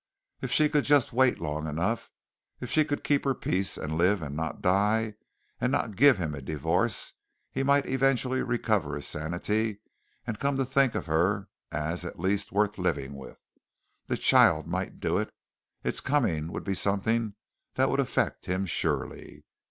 [0.41, 2.09] If she could just wait long enough;
[2.59, 5.13] if she could keep her peace and live and not die,
[5.59, 7.13] and not give him a divorce,
[7.51, 9.77] he might eventually recover his sanity
[10.25, 13.37] and come to think of her as at least worth living with.
[14.07, 15.31] The child might do it,
[15.83, 17.35] its coming would be something
[17.75, 19.43] that would affect him surely.